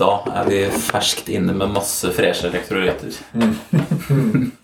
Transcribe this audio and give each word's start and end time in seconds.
da 0.00 0.10
er 0.40 0.48
vi 0.48 0.60
ferskt 0.88 1.28
inne 1.32 1.54
med 1.56 1.72
masse 1.76 2.10
freshe 2.16 2.48
elektrolytter. 2.50 3.20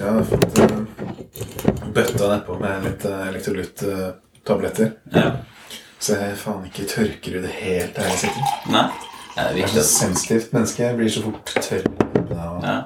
Ja, 0.00 0.06
jeg 0.06 0.12
har 0.14 0.22
fått 0.24 0.58
uh, 0.64 1.88
bøtta 1.92 2.28
nedpå 2.30 2.54
med 2.56 2.86
litt 2.86 3.02
uh, 3.04 3.18
elektrolytt-tabletter. 3.28 4.94
Ja. 5.12 5.26
Så 6.00 6.16
jeg 6.16 6.38
faen 6.40 6.62
ikke 6.70 6.86
tørker 6.88 7.36
i 7.36 7.42
det 7.44 7.50
helt 7.58 7.98
der 7.98 8.08
jeg 8.08 8.22
sitter. 8.22 8.54
Nei, 8.72 8.86
det 8.94 9.42
er 9.42 9.42
Jeg 9.42 9.50
er 9.50 9.58
viktig. 9.58 9.74
så 9.76 9.84
sensitivt 9.90 10.54
menneske. 10.56 10.86
Jeg 10.86 10.96
blir 10.96 11.12
så 11.12 11.24
fort 11.26 11.52
tørr. 11.66 11.84
Ja. 12.32 12.48
Ja. 12.64 12.78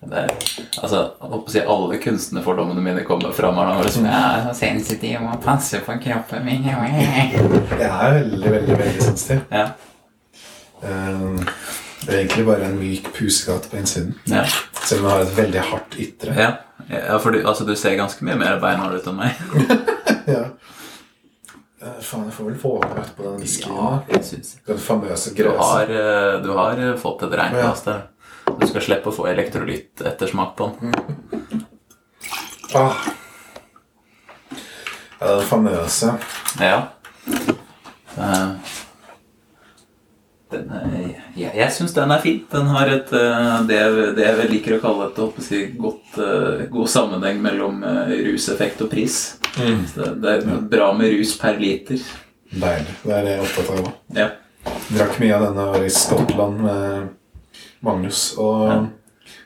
Er, 0.00 0.28
altså, 0.80 1.00
jeg 1.20 1.28
håper 1.28 1.40
å 1.40 1.52
si 1.52 1.62
Alle 1.72 1.96
kunstnerfordommene 2.00 2.84
mine 2.84 3.02
kommer 3.08 3.32
fram 3.36 3.56
her 3.60 3.72
nå. 3.72 3.82
Liksom, 3.84 4.04
ja, 4.08 4.20
jeg 4.20 4.42
er 4.42 4.46
så 4.50 4.58
sensitiv 4.60 5.24
og 5.24 5.40
passer 5.44 5.80
på 5.84 5.96
kroppen 6.04 6.44
min. 6.44 6.68
Jeg 6.68 6.76
er 7.80 8.20
veldig, 8.20 8.52
veldig 8.58 8.78
veldig 8.84 9.08
sensitiv. 9.08 9.46
Ja. 9.48 9.70
Um, 10.82 11.38
det 12.06 12.14
er 12.14 12.18
egentlig 12.22 12.46
bare 12.48 12.64
en 12.70 12.78
myk 12.80 13.10
pusekatt 13.16 13.68
på 13.70 13.76
innsiden. 13.80 14.14
Ja. 14.30 14.46
Selv 14.80 15.04
om 15.04 15.10
jeg 15.10 15.16
har 15.16 15.24
et 15.26 15.36
veldig 15.36 15.64
hardt 15.70 15.96
ytre. 16.00 16.36
Ja, 16.38 16.50
ja 16.88 17.18
for 17.20 17.36
du, 17.36 17.42
altså, 17.44 17.66
du 17.68 17.74
ser 17.76 17.98
ganske 18.00 18.24
mye 18.24 18.38
mer 18.40 18.60
beinhard 18.62 18.96
ut 19.00 19.10
enn 19.10 19.20
meg. 19.20 19.40
Ja. 20.30 20.44
Eh, 21.80 21.96
faen, 22.04 22.26
jeg 22.28 22.34
får 22.36 22.44
vel 22.44 22.56
våge 22.60 23.04
på 23.16 23.24
den 23.24 23.38
whiskyen. 23.40 23.72
Ja, 23.74 24.18
Den 24.68 24.78
famøse 24.78 25.32
Du 25.34 25.48
har, 25.48 25.88
eh, 25.90 26.34
du 26.44 26.50
har 26.52 26.78
eh, 26.78 26.96
fått 27.00 27.22
et 27.24 27.32
Ja. 27.32 27.74
der. 27.84 28.02
Du 28.60 28.66
skal 28.66 28.82
slippe 28.82 29.08
å 29.08 29.14
få 29.16 29.26
elektrolytt-ettersmak 29.30 30.56
på 30.56 30.68
den. 30.80 30.94
Ah. 32.74 32.94
Ja, 35.20 35.36
den 35.38 35.46
famøse. 35.46 36.18
Ja. 36.60 36.88
Den 37.26 37.56
er, 38.18 38.56
jeg 41.54 41.72
syns 41.72 41.94
den 41.96 42.10
er 42.14 42.20
fin. 42.22 42.40
Den 42.52 42.66
har 42.72 42.88
et, 42.92 43.12
eh, 43.12 43.62
det, 43.68 43.78
det 44.16 44.26
jeg 44.26 44.50
liker 44.50 44.76
å 44.76 44.80
kalle 44.82 45.08
et 45.10 45.20
jeg 45.50 45.76
godt, 45.78 46.18
eh, 46.18 46.66
god 46.72 46.88
sammenheng 46.88 47.40
mellom 47.42 47.82
eh, 47.84 48.12
ruseffekt 48.28 48.82
og 48.84 48.90
pris. 48.92 49.16
Så 49.54 49.96
Det, 49.96 50.10
det 50.22 50.34
er 50.36 50.60
bra 50.70 50.92
med 50.96 51.12
rus 51.14 51.36
per 51.40 51.58
liter. 51.60 52.02
Deilig. 52.50 52.94
Det 53.04 53.14
er 53.14 53.24
det 53.26 53.34
jeg 53.34 53.38
er 53.38 53.46
opptatt 53.46 53.70
av. 53.76 53.92
Ja. 54.16 54.28
Drakk 54.90 55.20
mye 55.22 55.36
av 55.36 55.44
denne 55.48 55.68
var 55.70 55.84
i 55.86 55.92
Skottland 55.94 56.60
med 56.66 57.08
Magnus. 57.86 58.24
Og 58.38 58.66
Ja. 58.68 58.80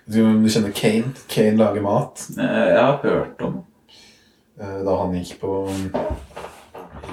du, 0.07 0.21
du 0.43 0.49
kjenner 0.49 0.73
Kane. 0.75 1.13
Kane 1.29 1.57
lager 1.61 1.83
mat. 1.85 2.27
Jeg 2.37 2.81
har 2.81 2.99
hørt 3.03 3.43
om 3.43 3.63
Da 4.59 4.97
han 5.01 5.15
gikk 5.19 5.41
på 5.41 5.51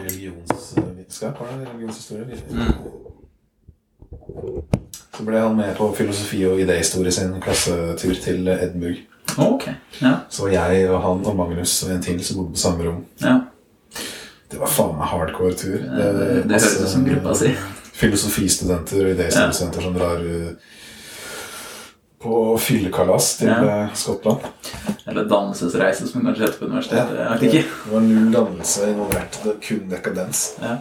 religionsvitenskap, 0.02 1.40
var 1.40 1.48
det 1.58 1.68
religionshistorie? 1.68 2.38
Så 5.22 5.26
ble 5.28 5.38
han 5.38 5.54
med 5.56 5.76
på 5.78 5.86
filosofi- 5.94 6.48
og 6.50 6.58
idéhistorie 6.64 7.12
sin 7.14 7.36
klassetur 7.44 8.16
til 8.24 8.48
Edinburgh. 8.50 9.04
Okay. 9.38 9.74
Ja. 10.02 10.16
Så 10.34 10.48
jeg 10.50 10.88
og 10.90 10.98
han 11.04 11.22
og 11.30 11.36
Magnus 11.38 11.76
og 11.86 11.92
en 11.94 12.02
til 12.02 12.18
som 12.26 12.40
bodde 12.40 12.56
på 12.56 12.62
samme 12.64 12.88
rom. 12.88 13.04
ja. 13.22 13.36
Det 14.52 14.60
var 14.60 14.68
faen 14.68 14.98
meg 14.98 15.08
hardcore 15.08 15.54
tur. 15.56 15.78
Det, 15.78 16.08
det 16.50 16.58
høres 16.58 16.74
ut 16.82 16.90
som 16.92 17.06
gruppa 17.06 17.36
si. 17.40 17.54
Filosofistudenter 18.02 19.06
og 19.06 19.14
idéstudenter 19.14 19.86
som 19.86 19.94
drar 19.96 20.26
uh, 20.26 20.50
på 22.26 22.58
fyllekalas 22.60 23.30
til 23.38 23.48
Ja. 23.48 23.62
uh, 23.86 23.94
Skottland. 23.96 24.44
Eller 25.08 25.24
dannelsesreise, 25.30 26.08
som 26.10 26.26
kanskje 26.26 26.48
heter 26.50 26.60
på 26.60 26.66
universitetet. 26.66 27.16
Ja, 27.22 27.38
det. 27.40 27.52
Det 27.52 27.64
var 27.94 28.04
null 28.10 28.28
dannelse 28.34 28.90
involvert. 28.92 29.40
Det 29.46 29.56
kun 29.70 29.86
dekadens. 29.94 30.44
Ja. 30.62 30.76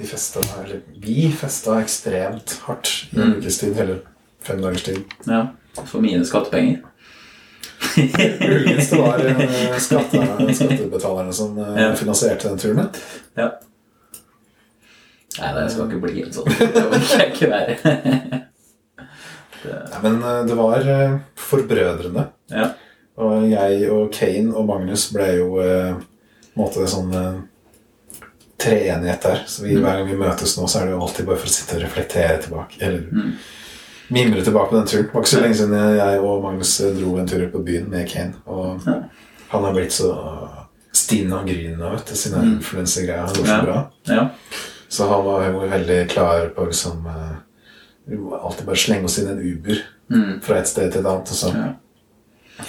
De 0.00 0.06
festa, 0.08 0.40
eller 0.64 0.80
vi 0.96 1.26
festa 1.36 1.74
ekstremt 1.82 2.54
hardt 2.66 2.88
i 3.12 3.16
en 3.18 3.22
Mm. 3.34 3.34
ukes 3.40 3.58
tid, 3.60 3.76
eller 3.80 3.98
fem 4.42 4.62
dagers 4.64 4.82
tid. 4.86 5.02
ja. 5.28 5.42
For 5.86 6.00
mine 6.02 6.24
skattepenger. 6.26 6.80
Muligens 8.40 8.90
det 8.90 8.98
var 8.98 9.20
uh, 9.26 9.76
skatte, 9.78 10.22
skattebetalerne 10.58 11.32
som 11.32 11.58
uh, 11.58 11.74
Ja. 11.80 11.94
finansierte 11.96 12.48
den 12.48 12.58
turen. 12.58 12.88
Ja. 13.36 13.50
Nei, 15.40 15.52
det 15.54 15.70
skal 15.72 15.86
ikke 15.88 16.00
bli 16.02 16.22
en 16.24 16.32
sånn. 16.34 16.48
Det 16.58 16.82
orker 16.82 17.20
jeg 17.20 17.30
ikke 17.34 17.50
være. 17.52 17.76
det, 19.62 19.76
Nei, 19.92 20.00
men 20.02 20.18
uh, 20.24 20.40
det 20.48 20.56
var 20.58 20.88
forbrødrende. 21.48 22.26
ja. 22.50 22.70
Og 23.20 23.42
jeg 23.50 23.90
og 23.92 24.06
Kane 24.16 24.54
og 24.56 24.64
Magnus 24.64 25.02
ble 25.12 25.26
jo 25.36 25.48
på 25.58 25.64
en 25.68 25.98
måte 26.56 26.86
sånn 26.88 27.10
treenighet 28.60 29.22
der. 29.22 29.42
Så 29.46 29.62
vi, 29.64 29.74
hver 29.76 29.96
gang 29.98 30.08
vi 30.10 30.16
møtes 30.20 30.56
nå, 30.58 30.66
så 30.68 30.80
er 30.80 30.86
det 30.86 30.92
jo 30.94 31.00
alltid 31.06 31.26
bare 31.26 31.36
for 31.40 31.46
å 31.50 31.54
sitte 31.54 31.76
og 31.78 31.82
reflektere 31.82 32.38
tilbake. 32.44 32.76
Eller 32.80 33.00
Mm. 33.10 33.32
mimre 34.10 34.42
tilbake 34.44 34.70
på 34.70 34.76
den 34.76 34.86
turen. 34.86 35.04
Det 35.06 35.14
var 35.14 35.20
ikke 35.22 35.34
så 35.36 35.40
lenge 35.40 35.54
siden 35.54 35.74
jeg, 35.78 35.96
jeg 35.98 36.20
og 36.20 36.42
Magnus 36.42 36.80
uh, 36.80 36.90
dro 36.98 37.16
en 37.18 37.26
tur 37.30 37.46
på 37.52 37.62
byen 37.64 37.88
med 37.90 38.08
Kane. 38.08 38.34
Og 38.46 38.80
Ja. 38.86 38.96
han 39.52 39.64
har 39.64 39.72
blitt 39.72 39.92
så 39.92 40.10
uh, 40.12 40.64
stinn 40.92 41.32
og 41.32 41.46
grynende 41.46 41.90
vet 41.92 42.06
du, 42.06 42.14
sine 42.16 42.36
Mm. 42.42 42.56
influensegreier. 42.58 43.26
Han 43.26 43.34
går 43.34 43.46
så 43.46 43.62
bra. 43.64 43.90
ja. 44.08 44.28
Så 44.88 45.06
han 45.08 45.24
var 45.24 45.44
jo 45.46 45.60
veldig 45.70 46.08
klar 46.10 46.48
på 46.56 46.66
liksom 46.66 47.06
uh, 47.06 47.36
Vi 48.08 48.16
må 48.16 48.34
alltid 48.44 48.66
bare 48.66 48.76
slenge 48.76 49.04
oss 49.04 49.18
inn 49.18 49.28
en 49.28 49.38
Uber 49.38 49.76
Mm. 50.10 50.40
fra 50.42 50.56
et 50.58 50.66
sted 50.66 50.90
til 50.90 51.00
et 51.00 51.06
annet. 51.06 51.30
Og 51.30 51.36
så 51.36 51.54
Ja. 51.54 51.72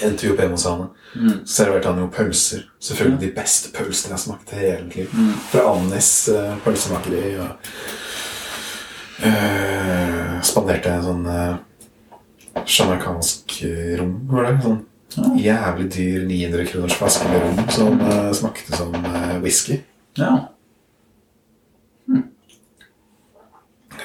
Endte 0.05 0.25
vi 0.25 0.31
opp 0.33 0.39
hjemme 0.41 0.57
hos 0.57 0.67
han. 0.69 0.85
Mm. 1.15 1.39
Serverte 1.47 1.91
han 1.91 1.99
jo 2.01 2.07
pølser. 2.13 2.67
Selvfølgelig 2.79 3.21
de 3.23 3.31
beste 3.35 3.71
pølsene 3.75 4.11
jeg 4.11 4.17
har 4.17 4.23
smakt 4.25 4.53
i 4.53 4.61
hele 4.61 4.85
mitt. 4.87 5.11
Mm. 5.13 5.33
Fra 5.51 5.65
Annis 5.73 6.11
uh, 6.31 6.53
pølsemakeri. 6.65 7.25
Og 7.41 7.49
uh, 9.25 10.39
spanderte 10.47 10.95
en 10.95 11.05
sånn 11.09 11.27
uh, 11.27 11.59
eh, 12.55 13.99
rom, 13.99 14.15
var 14.31 14.49
det? 14.49 14.55
Sånn 14.63 14.81
Ja. 15.11 15.27
jævlig 15.35 15.89
dyr 15.91 16.21
900 16.23 16.65
kroners 16.69 16.93
flaske 16.95 17.27
med 17.27 17.41
rom 17.43 17.57
som 17.75 17.99
uh, 17.99 18.31
smakte 18.31 18.77
som 18.77 18.95
uh, 18.95 19.41
whisky. 19.43 19.81
ja. 20.15 20.47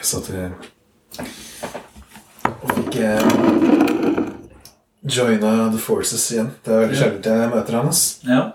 Så 0.03 0.19
at 0.19 0.31
vi 0.31 0.39
Og 2.63 2.75
fikk 2.75 2.99
uh, 3.03 3.76
joina 5.07 5.71
The 5.73 5.79
Forces 5.79 6.25
igjen. 6.33 6.51
Det 6.65 6.73
er 6.75 6.81
veldig 6.85 6.97
Ja. 6.97 7.03
sjelden 7.05 7.41
jeg 7.43 7.51
møter 7.55 7.77
han. 7.81 7.89
ass. 7.89 8.21
ja. 8.27 8.53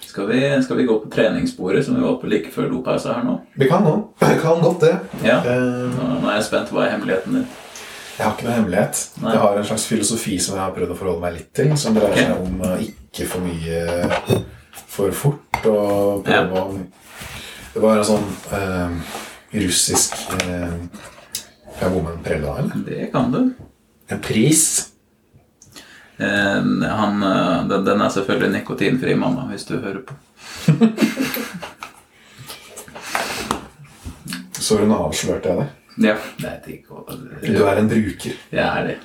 Skal 0.00 0.26
vi, 0.26 0.62
skal 0.62 0.76
vi 0.76 0.82
gå 0.84 0.98
på 1.00 1.10
treningssporet 1.10 1.84
som 1.86 1.94
vi 1.94 2.00
var 2.02 2.14
på 2.18 2.26
like 2.26 2.50
før 2.50 2.70
dopausa 2.72 3.12
her 3.18 3.24
nå? 3.26 3.36
Vi 3.54 3.68
kan 3.70 3.84
nå. 3.84 3.92
Vi 4.24 4.38
kan 4.42 4.62
godt 4.64 4.80
det. 4.82 4.94
Ja. 5.22 5.36
Eh, 5.44 5.98
Nå 5.98 6.26
er 6.30 6.38
jeg 6.40 6.46
spent. 6.48 6.72
Hva 6.74 6.86
er 6.86 6.94
hemmeligheten 6.96 7.36
din? 7.38 7.44
Jeg 8.18 8.24
har 8.26 8.32
ikke 8.34 8.48
noe 8.48 8.56
hemmelighet. 8.56 9.02
Nei. 9.22 9.34
Jeg 9.36 9.42
har 9.44 9.58
en 9.60 9.68
slags 9.68 9.84
filosofi 9.86 10.38
som 10.42 10.56
jeg 10.56 10.64
har 10.64 10.72
prøvd 10.74 10.94
å 10.94 10.98
forholde 10.98 11.22
meg 11.22 11.36
litt 11.36 11.52
til. 11.54 11.70
Som 11.78 11.94
dreier 11.94 12.18
seg 12.18 12.40
om 12.40 12.64
ikke 12.82 13.28
for 13.30 13.44
mye 13.46 14.40
for 14.88 15.14
fort. 15.14 15.60
Og 15.68 16.24
prøve 16.26 16.64
å 16.64 16.80
Det 17.76 17.84
var 17.84 18.00
en 18.00 18.08
sånn 18.08 18.26
eh, 18.58 19.14
russisk 19.50 20.14
eh, 20.42 20.72
Kan 21.78 21.86
jeg 21.86 21.92
bomme 21.94 22.10
en 22.12 22.22
prelle 22.24 22.46
da, 22.46 22.58
eller? 22.58 22.84
Det 22.86 23.10
kan 23.12 23.32
du. 23.32 23.40
En 24.08 24.20
pris. 24.24 24.64
Eh, 26.18 26.62
han, 27.00 27.20
den, 27.70 27.84
den 27.86 28.00
er 28.00 28.08
selvfølgelig 28.14 28.50
nikotinfri, 28.58 29.14
mamma, 29.14 29.46
hvis 29.52 29.64
du 29.68 29.76
hører 29.78 30.02
på. 30.08 30.14
Så 34.68 34.76
hun 34.82 34.92
avslørte 34.92 35.48
jeg 35.48 35.56
det. 35.58 35.68
Ja. 36.08 36.14
Det 36.38 36.48
er 36.48 36.58
det, 36.66 36.82
Du 37.56 37.62
er 37.64 37.78
en 37.78 37.88
bruker. 37.88 38.34
Jeg 38.52 38.66
er 38.66 38.86
det. 38.86 38.96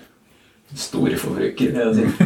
Storforbruker, 0.76 1.72
vil 1.72 1.80
jeg 1.80 1.96
si. 1.96 2.02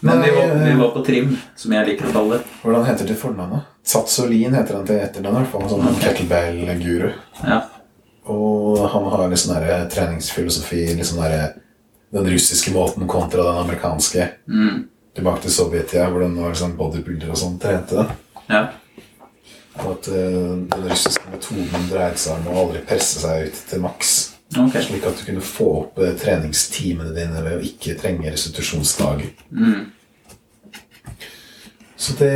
Men 0.00 0.22
vi 0.22 0.30
var, 0.32 0.54
vi 0.64 0.70
eh, 0.70 0.78
var 0.80 0.94
på 0.94 1.02
trim, 1.04 1.34
som 1.60 1.72
jeg 1.76 1.90
liker 1.90 2.08
å 2.08 2.12
kalle 2.14 2.38
det. 2.38 2.54
Hvordan 2.62 2.86
heter 2.88 3.10
det 3.10 3.16
fornavnet? 3.20 3.66
Satsolin 3.90 4.54
heter 4.54 4.78
han 4.78 4.86
til 4.86 5.00
etternavn. 5.02 5.46
fall, 5.50 5.66
En 5.66 5.72
sånn 5.74 6.00
kettlebell-guru. 6.02 7.10
Ja. 7.42 7.60
Og 8.30 8.78
han 8.92 9.08
har 9.10 9.24
en 9.26 9.36
sånn 9.40 9.58
der 9.58 9.88
treningsfilosofi 9.90 10.84
litt 10.94 11.08
sånn 11.08 11.24
der, 11.24 11.56
Den 12.10 12.26
russiske 12.26 12.72
måten 12.74 13.06
kontra 13.06 13.44
den 13.46 13.58
amerikanske. 13.62 14.24
Mm. 14.50 14.88
Tilbake 15.14 15.44
til 15.44 15.52
Sovjettida, 15.54 16.08
hvor 16.10 16.24
den 16.24 16.34
var 16.42 16.56
sånn 16.58 16.74
bodybuilder 16.78 17.30
og 17.30 17.38
sånn 17.38 17.58
trente. 17.62 18.06
ja. 18.48 18.64
Og 19.78 19.92
at 19.92 20.08
uh, 20.10 20.56
den 20.72 20.88
russiske 20.90 21.30
metoden 21.30 21.86
dreide 21.86 22.18
seg 22.18 22.40
om 22.40 22.50
å 22.50 22.64
aldri 22.64 22.82
presse 22.88 23.22
seg 23.22 23.46
ut 23.46 23.62
til 23.70 23.84
maks. 23.84 24.16
Okay. 24.50 24.82
Slik 24.82 25.06
at 25.06 25.20
du 25.20 25.22
kunne 25.28 25.44
få 25.46 25.68
opp 25.84 26.00
eh, 26.02 26.16
treningstimene 26.18 27.14
dine 27.14 27.44
ved 27.44 27.60
å 27.60 27.62
ikke 27.62 27.94
trenge 28.00 28.32
restitusjonsdager. 28.34 29.30
Mm. 29.54 29.84
Så 32.00 32.14
det, 32.16 32.30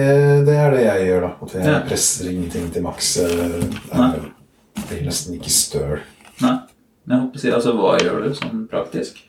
det 0.45 0.55
er 0.61 0.75
det 0.75 0.83
jeg 0.85 1.07
gjør, 1.09 1.21
da. 1.25 1.31
At 1.47 1.53
jeg 1.57 1.65
Ja. 1.71 1.79
presser 1.89 2.29
ingenting 2.31 2.67
til 2.75 2.83
maks. 2.85 3.15
Det 3.17 3.95
Nei. 3.95 4.11
Blir 4.89 5.05
nesten 5.07 5.37
ikke 5.39 5.53
støl. 5.55 6.01
Nei. 6.43 6.59
Men 7.07 7.15
jeg 7.15 7.21
håper 7.23 7.39
å 7.39 7.41
si, 7.41 7.51
altså, 7.55 7.73
hva 7.79 7.95
gjør 8.01 8.25
du 8.27 8.35
sånn 8.37 8.67
praktisk? 8.69 9.23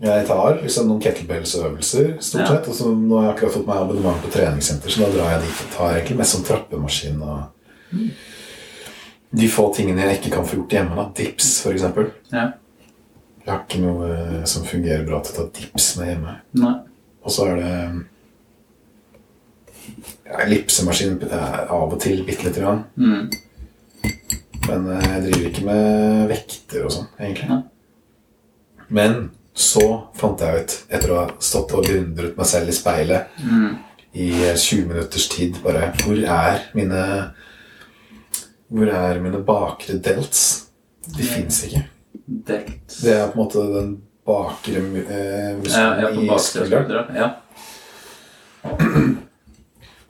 Jeg 0.00 0.26
tar 0.30 0.56
liksom 0.62 0.86
noen 0.88 1.00
kettlebells-øvelser, 1.04 2.14
stort 2.24 2.40
Ja. 2.40 2.46
sett. 2.54 2.68
Og 2.68 2.74
så 2.74 2.88
nå 2.96 3.18
har 3.20 3.26
jeg 3.26 3.36
akkurat 3.36 3.52
fått 3.58 3.66
meg 3.66 3.76
abonnement 3.82 4.22
på 4.24 4.30
treningssenter, 4.32 4.88
så 4.90 5.04
da 5.04 5.10
drar 5.12 5.30
jeg 5.34 5.42
dit 5.42 5.60
og 5.66 5.76
tar 5.76 5.94
egentlig 5.98 6.16
mest 6.16 6.36
sånn 6.36 6.46
trappemaskin 6.48 7.20
og 7.22 8.08
de 9.36 9.48
få 9.48 9.68
tingene 9.76 10.06
jeg 10.08 10.20
ikke 10.22 10.32
kan 10.38 10.44
få 10.46 10.56
gjort 10.56 10.70
hjemme. 10.74 10.96
da 10.96 11.04
Dips, 11.14 11.50
eksempel. 11.66 12.10
Ja. 12.32 12.52
Jeg 13.44 13.48
har 13.54 13.60
ikke 13.68 13.80
noe 13.82 14.08
eh, 14.40 14.44
som 14.48 14.64
fungerer 14.64 15.04
bra 15.06 15.20
til 15.20 15.34
å 15.34 15.36
ta 15.36 15.60
dips 15.60 15.96
med 15.98 16.08
hjemme. 16.14 16.34
Nei. 16.54 16.74
Og 17.24 17.30
så 17.34 17.46
er 17.50 17.56
det 17.60 18.06
ellipsemaskin 20.44 21.18
eh, 21.30 21.60
av 21.70 21.92
og 21.92 22.00
til 22.02 22.22
bitte 22.26 22.46
lite 22.48 22.60
grann. 22.62 22.84
Mm. 22.96 23.30
Men 24.68 24.86
eh, 24.94 25.06
jeg 25.14 25.22
driver 25.26 25.48
ikke 25.50 25.66
med 25.66 26.28
vekter 26.30 26.86
og 26.86 26.94
sånn, 26.94 27.08
egentlig. 27.18 27.48
Ja. 27.50 27.60
Men 28.90 29.18
så 29.54 29.84
fant 30.16 30.40
jeg 30.40 30.62
ut, 30.64 30.74
etter 30.90 31.12
å 31.12 31.20
ha 31.20 31.28
stått 31.42 31.72
og 31.76 31.86
beundret 31.86 32.36
meg 32.38 32.46
selv 32.48 32.70
i 32.70 32.74
speilet 32.76 33.38
Mm. 33.42 33.76
i 34.14 34.28
20 34.56 34.86
minutters 34.88 35.28
tid, 35.30 35.58
bare 35.62 35.92
Hvor 36.02 36.18
er 36.18 36.62
mine 36.74 37.02
Hvor 38.70 38.88
er 38.90 39.20
mine 39.22 39.38
bakre 39.46 39.98
delts? 40.02 40.66
De 41.16 41.22
fins 41.26 41.64
ikke. 41.66 41.84
Delt. 42.46 42.96
Det 43.02 43.12
er 43.16 43.28
på 43.32 43.38
en 43.38 43.42
måte 43.44 43.62
den 43.74 43.92
bakre 44.26 44.82
mu- 44.84 45.02
eh, 45.02 45.56
Ja, 45.66 46.00
ja, 46.00 46.10
i 46.10 46.38
skulderen. 46.38 47.14
Ja. 47.16 47.30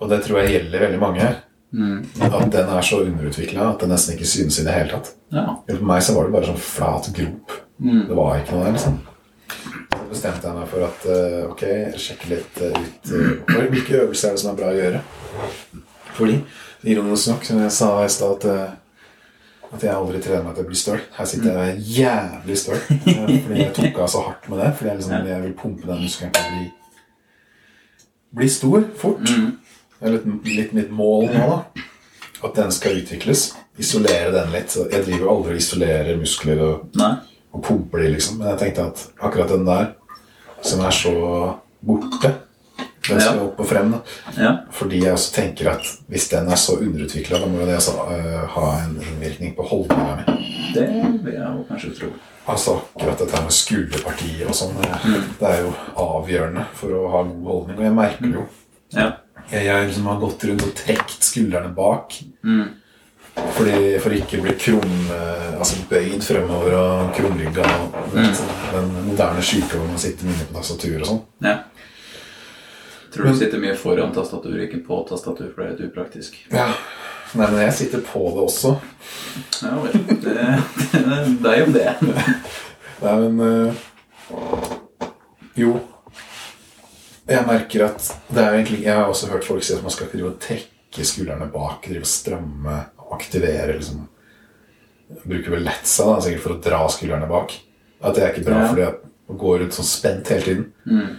Og 0.00 0.10
det 0.10 0.22
tror 0.24 0.40
jeg 0.40 0.54
gjelder 0.54 0.86
veldig 0.86 1.00
mange. 1.00 1.28
Mm. 1.70 2.00
At 2.26 2.48
den 2.50 2.72
er 2.72 2.82
så 2.82 3.02
underutvikla 3.04 3.68
at 3.70 3.82
det 3.82 3.90
nesten 3.92 4.16
ikke 4.16 4.26
synes 4.26 4.58
i 4.58 4.64
det 4.66 4.74
hele 4.74 4.96
tatt. 4.96 5.12
ja. 5.30 5.44
For 5.68 5.86
meg 5.86 6.02
så 6.02 6.16
var 6.16 6.26
det 6.26 6.34
bare 6.34 6.48
sånn 6.50 6.64
flat 6.64 7.10
grop. 7.14 7.54
Mm. 7.78 8.02
Det 8.08 8.16
var 8.18 8.40
ikke 8.40 8.56
noe 8.56 8.64
der, 8.66 8.74
liksom. 8.76 8.98
Så 9.90 10.02
bestemte 10.10 10.48
jeg 10.48 10.56
meg 10.56 10.68
for 10.70 10.86
at 10.86 11.06
eh, 11.14 11.38
ok, 11.50 11.62
sjekke 12.00 12.32
litt 12.32 12.58
eh, 12.66 12.74
ut 12.74 13.12
eh, 13.14 13.62
Hvilke 13.70 13.96
øvelser 14.02 14.30
er 14.30 14.36
det 14.36 14.42
som 14.42 14.50
er 14.52 14.58
bra 14.58 14.72
å 14.72 14.76
gjøre? 14.78 15.00
Fordi, 16.16 16.36
ironisk 16.90 17.30
nok, 17.30 17.46
som 17.46 17.62
jeg 17.62 17.74
sa 17.74 17.90
i 18.02 18.10
stad, 18.10 18.44
at, 18.50 19.70
at 19.70 19.86
jeg 19.86 19.94
aldri 19.94 20.20
trener 20.24 20.44
meg 20.48 20.58
til 20.58 20.66
å 20.66 20.70
bli 20.70 20.80
støl. 20.80 21.00
Her 21.16 21.30
sitter 21.30 21.60
jeg 21.62 21.86
jævlig 22.00 22.58
støl. 22.58 22.82
Fordi 22.82 23.62
jeg 23.62 23.72
tok 23.78 24.02
av 24.02 24.10
så 24.10 24.24
hardt 24.26 24.50
med 24.50 24.62
det. 24.64 24.70
Fordi 24.78 24.90
jeg, 24.90 25.00
liksom, 25.00 25.30
jeg 25.30 25.44
vil 25.46 25.56
pumpe 25.62 25.86
den 25.86 26.02
muskelen 26.04 26.34
til 26.34 26.42
å 26.42 26.54
bli, 26.56 26.66
bli 28.40 28.50
stor 28.58 28.86
fort. 29.00 29.30
Mm. 29.30 29.52
Det 30.00 30.08
er 30.08 30.14
litt, 30.16 30.26
litt 30.48 30.72
mitt 30.76 30.90
mål 30.96 31.26
nå, 31.34 31.46
da. 31.50 31.86
At 32.46 32.54
den 32.56 32.70
skal 32.72 32.96
utvikles. 33.02 33.50
Isolere 33.80 34.30
den 34.32 34.52
litt. 34.54 34.72
Jeg 34.76 35.04
driver 35.04 35.26
jo 35.26 35.32
aldri 35.34 35.56
og 35.58 35.60
isolerer 35.60 36.16
muskler 36.20 36.62
og, 36.64 37.00
og 37.52 37.64
pumper 37.66 38.00
de, 38.04 38.14
liksom. 38.16 38.38
Men 38.40 38.54
jeg 38.54 38.60
tenkte 38.62 38.86
at 38.88 39.02
akkurat 39.20 39.52
den 39.52 39.66
der, 39.68 39.90
som 40.64 40.80
er 40.84 40.94
så 40.96 41.12
borte, 41.84 42.32
den 43.10 43.20
skal 43.20 43.36
Ja. 43.36 43.44
opp 43.44 43.60
og 43.60 43.66
frem. 43.66 43.92
da. 43.92 44.00
Ja. 44.38 44.50
Fordi 44.70 45.02
jeg 45.04 45.12
også 45.12 45.32
tenker 45.34 45.70
at 45.72 45.86
hvis 46.08 46.28
den 46.32 46.48
er 46.48 46.56
så 46.60 46.76
underutvikla, 46.78 47.38
da 47.40 47.46
må 47.48 47.60
jo 47.60 47.66
det 47.66 47.74
altså, 47.74 47.92
uh, 48.08 48.44
ha 48.54 48.66
en 48.84 48.96
innvirkning 49.02 49.54
på 49.56 49.64
holdninga 49.66 50.16
mi. 50.20 50.36
Det 50.74 50.86
vil 51.24 51.34
jeg 51.34 51.64
kanskje 51.68 51.94
tro. 52.00 52.10
Altså 52.48 52.76
akkurat 52.96 53.18
dette 53.18 53.40
med 53.42 53.52
skulderpartiet 53.56 54.46
og 54.48 54.54
sånn, 54.56 54.76
det, 54.80 55.24
det 55.40 55.48
er 55.48 55.60
jo 55.64 55.72
avgjørende 56.04 56.64
for 56.74 56.94
å 56.96 57.02
ha 57.12 57.22
god 57.28 57.50
holdning. 57.52 57.78
Og 57.78 57.84
jeg 57.84 57.96
merker 58.00 58.36
jo 58.38 58.46
Ja. 58.96 59.10
Jeg, 59.50 59.64
jeg 59.66 59.88
liksom 59.88 60.06
har 60.10 60.20
gått 60.22 60.44
rundt 60.48 60.66
og 60.66 60.74
trukket 60.78 61.26
skuldrene 61.26 61.72
bak. 61.74 62.14
Mm. 62.46 62.68
Fordi, 63.56 63.74
for 64.02 64.14
ikke 64.14 64.38
å 64.40 64.44
bli 64.44 64.54
krum, 64.60 64.94
eh, 65.14 65.50
altså 65.56 65.80
bøyd 65.90 66.22
fremover 66.26 66.74
og 66.76 67.12
krumrygga. 67.16 67.66
Mm. 68.12 68.30
Den 68.74 68.90
moderne 69.08 69.42
sykdommen 69.44 69.96
å 69.96 70.00
sitte 70.02 70.26
mye 70.28 70.46
på 70.48 70.56
tastatur 70.58 70.98
og 71.02 71.10
sånn. 71.12 71.22
ja. 71.46 71.58
Tror 73.10 73.26
du 73.26 73.34
sitter 73.34 73.58
mye 73.58 73.74
foran 73.74 74.12
tastatur, 74.14 74.54
ikke 74.62 74.84
på 74.86 75.00
tastatur, 75.08 75.48
for 75.50 75.64
det 75.64 75.64
er 75.64 75.72
litt 75.72 75.88
upraktisk. 75.88 76.36
Ja. 76.54 76.68
Nei, 77.34 77.46
men 77.50 77.56
jeg 77.64 77.72
sitter 77.74 78.04
på 78.06 78.20
det 78.36 78.44
også. 78.44 78.76
Ja 79.64 79.72
vel. 79.82 79.96
Det, 80.22 80.34
det, 80.94 81.18
det 81.42 81.50
er 81.50 81.58
jo 81.58 81.72
det. 81.74 81.88
Nei, 83.02 83.14
men 83.24 83.40
øh, 83.40 83.74
Jo. 85.58 85.72
Jeg 87.30 87.46
merker 87.46 87.86
at 87.86 88.06
det 88.28 88.42
er 88.42 88.56
egentlig 88.56 88.80
Jeg 88.82 88.96
har 88.96 89.08
også 89.10 89.30
hørt 89.30 89.46
folk 89.46 89.62
si 89.64 89.74
at 89.76 89.84
man 89.84 89.92
skal 89.94 90.08
ikke 90.08 90.18
drive 90.18 90.32
og 90.32 90.40
trekke 90.42 91.06
skuldrene 91.06 91.50
bak. 91.52 91.84
Drive 91.86 92.06
og 92.06 92.10
stramme 92.10 92.78
aktivere 93.10 93.76
liksom 93.76 94.06
Bruker 95.24 95.56
vel 95.56 95.64
letsa 95.66 96.06
da, 96.06 96.20
sikkert 96.22 96.44
for 96.44 96.54
å 96.54 96.60
dra 96.62 96.84
skuldrene 96.90 97.26
bak. 97.30 97.56
At 98.00 98.14
det 98.14 98.22
er 98.22 98.32
ikke 98.34 98.46
bra 98.46 98.60
Ja. 98.60 98.68
fordi 98.70 98.84
jeg 98.86 99.38
går 99.40 99.58
rundt 99.58 99.74
sånn 99.74 99.88
spent 99.88 100.30
hele 100.30 100.44
tiden. 100.44 100.66
Mm. 100.86 101.16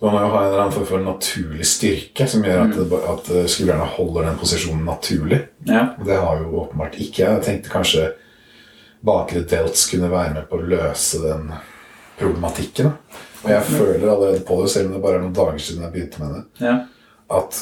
Man 0.00 0.12
må 0.14 0.20
jo 0.20 0.28
ha 0.32 0.42
en 0.42 0.48
eller 0.48 0.60
annen 0.62 0.74
form 0.74 0.86
for 0.88 1.04
naturlig 1.04 1.66
styrke 1.68 2.26
som 2.28 2.44
gjør 2.44 2.60
at, 2.66 2.76
mm. 2.76 2.92
at 3.14 3.30
skuldrene 3.52 3.88
holder 3.96 4.28
den 4.28 4.38
posisjonen 4.40 4.84
naturlig. 4.88 5.40
Ja. 5.68 5.86
Det 6.04 6.20
har 6.20 6.40
jo 6.40 6.52
åpenbart 6.62 7.00
ikke. 7.00 7.24
Jeg 7.24 7.44
tenkte 7.44 7.72
kanskje 7.72 8.06
bakre 9.04 9.42
delts 9.48 9.88
kunne 9.90 10.12
være 10.12 10.34
med 10.36 10.48
på 10.48 10.60
å 10.60 10.68
løse 10.72 11.20
den 11.24 11.50
problematikken. 12.20 12.92
da. 12.92 13.20
Og 13.40 13.50
jeg 13.50 13.62
føler 13.64 14.10
allerede 14.12 14.40
på 14.44 14.58
det, 14.62 14.70
selv 14.70 14.90
om 14.90 14.92
det 14.96 15.02
bare 15.02 15.16
er 15.18 15.22
noen 15.24 15.36
dager 15.36 15.58
siden 15.64 15.84
jeg 15.86 15.92
begynte 15.94 16.20
med 16.20 16.34
det, 16.34 16.42
Ja. 16.66 16.74
at 17.30 17.60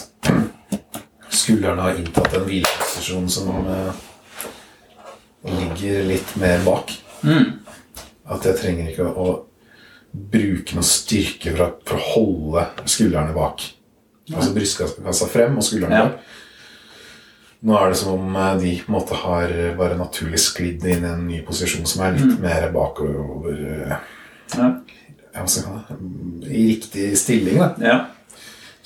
skuldrene 1.30 1.82
har 1.84 1.98
inntatt 2.00 2.34
en 2.34 2.46
hvileposisjon 2.48 3.28
som 3.30 3.50
uh, 3.68 3.92
ligger 5.44 6.02
litt 6.08 6.32
mer 6.40 6.64
bak. 6.66 6.90
Mm. 7.22 7.52
At 8.28 8.44
jeg 8.48 8.58
trenger 8.60 8.90
ikke 8.90 9.06
å, 9.06 9.12
å 9.28 10.18
bruke 10.32 10.74
noe 10.76 10.86
styrke 10.88 11.52
for 11.54 11.64
å, 11.64 11.70
for 11.86 12.00
å 12.00 12.08
holde 12.14 12.66
skuldrene 12.88 13.36
bak. 13.36 13.62
Altså 14.34 14.52
brystkassa 14.56 15.28
frem 15.30 15.56
og 15.60 15.64
skuldrene 15.64 15.94
Ja. 16.02 16.08
bak. 16.10 16.34
Nå 17.68 17.74
er 17.74 17.88
det 17.90 17.96
som 17.98 18.12
om 18.14 18.36
eh, 18.38 18.52
de 18.60 18.72
på 18.84 18.92
en 18.92 18.94
måte 18.94 19.16
har 19.18 19.50
bare 19.78 19.96
naturlig 19.98 20.38
sklidd 20.38 20.84
inn 20.86 21.02
i 21.02 21.08
en 21.10 21.24
ny 21.26 21.40
posisjon 21.46 21.88
som 21.90 22.04
er 22.06 22.14
litt 22.14 22.36
mer 22.42 22.68
bakover 22.74 23.56
eh, 23.64 23.96
Ja. 24.54 24.68
Ja, 25.38 25.44
hva 25.44 25.48
skal 25.48 25.62
jeg 25.62 25.84
kalle 25.88 25.98
det? 26.42 26.48
I 26.50 26.62
riktig 26.72 27.08
stilling. 27.20 27.58
Da. 27.62 27.68
ja. 27.82 27.98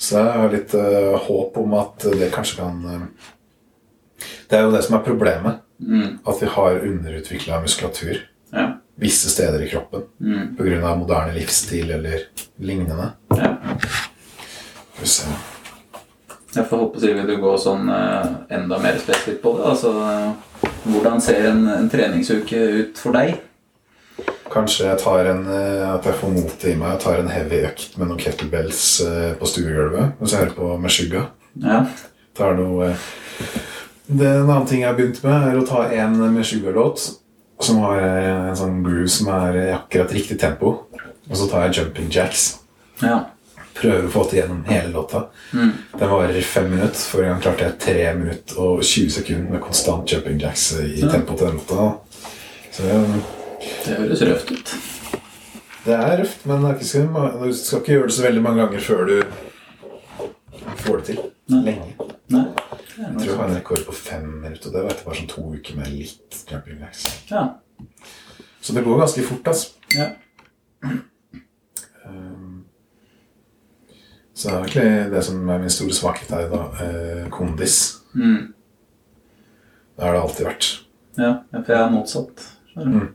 Så 0.03 0.17
jeg 0.19 0.33
har 0.37 0.51
litt 0.51 0.73
uh, 0.75 1.13
håp 1.27 1.57
om 1.61 1.73
at 1.79 2.03
det 2.19 2.27
kanskje 2.33 2.57
kan 2.59 2.79
uh, 2.85 3.03
Det 4.49 4.57
er 4.57 4.65
jo 4.67 4.73
det 4.73 4.81
som 4.85 4.97
er 4.97 5.03
problemet. 5.05 5.61
Mm. 5.79 6.19
At 6.27 6.41
vi 6.43 6.49
har 6.53 6.79
underutvikla 6.85 7.61
muskulatur 7.63 8.21
Ja. 8.53 8.67
visse 9.01 9.29
steder 9.33 9.63
i 9.65 9.69
kroppen 9.71 10.03
Mm. 10.21 10.55
pga. 10.57 10.95
moderne 10.95 11.33
livsstil 11.33 11.89
eller 11.91 12.27
lignende. 12.59 13.11
ja. 13.35 13.55
Skal 14.93 15.01
vi 15.01 15.07
se. 15.07 15.23
Jeg 16.55 16.67
får 16.69 16.77
håpe 16.77 16.99
Silje, 17.01 17.23
du 17.25 17.37
går 17.41 17.55
sånn 17.57 17.87
eh, 17.89 18.27
enda 18.53 18.77
mer 18.79 18.99
spesifikt 19.01 19.41
på 19.41 19.55
det. 19.57 19.63
Altså, 19.71 20.35
hvordan 20.85 21.21
ser 21.21 21.47
en, 21.49 21.63
en 21.67 21.89
treningsuke 21.89 22.59
ut 22.77 22.97
for 23.01 23.11
deg? 23.17 23.39
Kanskje 24.53 24.85
jeg 24.85 24.99
tar 25.01 25.25
en 25.31 25.43
eh, 25.49 25.83
at 25.95 26.05
jeg 26.05 26.17
får 26.19 26.33
motet 26.35 26.65
i 26.69 26.75
meg 26.77 26.95
og 26.97 27.01
tar 27.01 27.19
en 27.23 27.31
heavy 27.33 27.63
økt 27.65 27.95
med 27.97 28.11
noen 28.11 28.19
kettlebells 28.21 28.83
eh, 29.01 29.31
på 29.39 29.49
stuegulvet 29.49 30.19
mens 30.19 30.33
jeg 30.35 30.43
hører 30.43 30.55
på 30.57 30.67
Meshuggah. 30.83 31.27
Ja. 31.63 31.79
Tar 32.37 32.55
noe 32.59 32.91
eh, 32.91 33.07
det, 34.07 34.27
En 34.27 34.49
annen 34.49 34.67
ting 34.69 34.83
jeg 34.83 34.89
har 34.91 34.97
begynt 34.99 35.23
med, 35.25 35.47
er 35.49 35.57
å 35.61 35.65
ta 35.65 35.87
en 35.89 36.17
Meshuggah-låt 36.35 37.07
som 37.63 37.79
har 37.85 38.01
en 38.03 38.57
sånn 38.59 38.81
groove 38.85 39.09
som 39.09 39.29
er 39.31 39.57
i 39.61 39.67
akkurat 39.73 40.11
riktig 40.13 40.35
tempo. 40.41 40.73
Og 41.29 41.37
så 41.39 41.45
tar 41.47 41.69
jeg 41.69 41.77
jumping 41.81 42.09
jacks. 42.11 42.57
ja. 43.01 43.23
Prøver 43.73 44.03
å 44.05 44.09
få 44.13 44.21
til 44.29 44.37
gjennom 44.37 44.59
hele 44.67 44.91
låta. 44.93 45.23
Mm. 45.49 45.69
Den 45.97 46.11
varer 46.11 46.43
fem 46.45 46.67
minutter. 46.69 46.99
Forrige 47.09 47.31
gang 47.31 47.39
klarte 47.41 47.63
jeg 47.65 47.77
tre 47.81 48.03
minutter 48.19 48.59
og 48.61 48.83
20 48.85 49.09
sekunder 49.15 49.55
med 49.55 49.63
konstant 49.63 50.11
jumping 50.13 50.37
jacks 50.43 50.67
i 50.77 50.99
Ja. 51.01 51.07
tempo 51.09 51.33
til 51.33 51.47
den 51.47 51.57
låta. 51.57 51.87
Så 52.75 52.83
eh, 52.85 53.15
Det 53.85 53.97
høres 53.99 54.21
røft 54.27 54.51
ut. 54.51 54.73
det 55.85 55.93
er 55.97 56.17
røft, 56.21 56.45
men 56.49 56.63
det 56.63 56.73
ikke 56.77 56.89
så, 56.89 57.03
du 57.43 57.53
skal 57.57 57.79
ikke 57.81 57.93
gjøre 57.97 58.07
det 58.09 58.15
så 58.17 58.25
veldig 58.27 58.43
mange 58.45 58.63
ganger 58.65 58.79
før 58.79 59.05
du 59.09 59.15
får 60.83 60.97
det 60.97 61.05
til. 61.11 61.19
Lenge. 61.53 61.93
Nei. 62.31 62.45
Jeg 62.93 63.09
tror 63.17 63.25
jeg 63.27 63.35
har 63.37 63.49
en 63.49 63.55
rekord 63.57 63.85
på 63.87 63.93
fem 63.97 64.27
minutter. 64.43 64.71
Det 64.71 64.83
var 64.83 64.93
etter 64.93 65.07
bare 65.07 65.17
sånn 65.19 65.31
to 65.31 65.43
uker 65.57 65.75
med 65.79 65.89
litt 65.91 66.43
jumping 66.51 66.79
jacks. 66.83 67.07
Ja. 67.31 67.43
Så 68.63 68.73
det 68.77 68.83
går 68.85 69.01
ganske 69.01 69.25
fort, 69.27 69.47
altså. 69.51 69.73
ja. 69.97 70.11
Um, 72.05 72.65
Så 74.33 74.49
det 74.49 74.53
er 74.55 74.63
egentlig 74.63 75.11
det 75.13 75.23
som 75.27 75.49
er 75.49 75.59
min 75.61 75.69
store 75.73 75.93
svakhet 75.95 76.31
her, 76.33 76.47
da. 76.51 76.61
eh, 76.83 77.27
Kondis. 77.31 77.75
Mm. 78.15 78.53
Det 79.95 80.03
har 80.07 80.15
det 80.15 80.21
alltid 80.23 80.47
vært. 80.47 80.69
ja. 81.21 81.33
For 81.53 81.69
jeg 81.75 81.81
er 81.83 81.91
motsatt. 81.93 82.47
skjønner 82.71 83.03
du. 83.03 83.11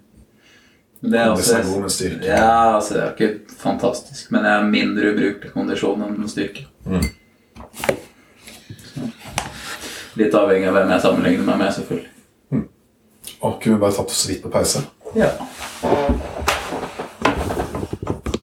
Det 1.01 1.19
er 1.21 1.31
også, 1.31 1.61
god 1.63 2.25
ja, 2.27 2.75
altså, 2.75 2.95
det 2.95 3.03
er 3.03 3.11
ikke 3.15 3.57
fantastisk, 3.61 4.31
men 4.35 4.45
jeg 4.45 4.55
er 4.55 4.65
mindre 4.67 5.13
ubrukelig 5.13 5.53
kondisjon 5.55 6.03
enn 6.03 6.31
styrke. 6.31 6.65
Mm. 6.89 7.05
Litt 10.19 10.35
avhengig 10.35 10.67
av 10.67 10.75
hvem 10.75 10.91
jeg 10.97 11.05
sammenligner 11.05 11.47
meg 11.47 11.61
med, 11.63 11.71
selvfølgelig. 11.77 12.15
Og 13.39 13.61
kunne 13.63 13.77
vi 13.77 13.83
bare 13.85 13.95
tatt 13.95 14.11
oss 14.11 14.25
vidt 14.27 14.43
på 14.43 14.51
pause? 14.51 14.83
Ja. 15.15 15.31